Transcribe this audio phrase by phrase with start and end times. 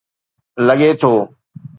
[0.67, 1.13] لڳي ٿو.